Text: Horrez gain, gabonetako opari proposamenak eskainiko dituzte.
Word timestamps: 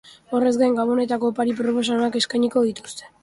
Horrez 0.35 0.55
gain, 0.61 0.77
gabonetako 0.79 1.29
opari 1.33 1.53
proposamenak 1.61 2.19
eskainiko 2.23 2.65
dituzte. 2.71 3.13